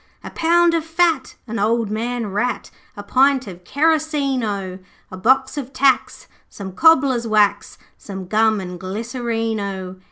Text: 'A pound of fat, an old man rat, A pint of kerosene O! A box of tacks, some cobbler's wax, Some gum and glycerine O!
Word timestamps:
'A 0.23 0.31
pound 0.31 0.73
of 0.73 0.83
fat, 0.83 1.35
an 1.45 1.59
old 1.59 1.91
man 1.91 2.25
rat, 2.25 2.71
A 2.97 3.03
pint 3.03 3.45
of 3.45 3.63
kerosene 3.63 4.43
O! 4.43 4.79
A 5.11 5.15
box 5.17 5.59
of 5.59 5.73
tacks, 5.73 6.25
some 6.49 6.71
cobbler's 6.71 7.27
wax, 7.27 7.77
Some 7.99 8.25
gum 8.27 8.59
and 8.59 8.79
glycerine 8.79 9.59
O! 9.59 9.97